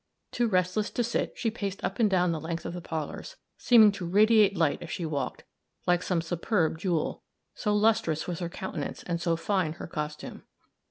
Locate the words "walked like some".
5.05-6.23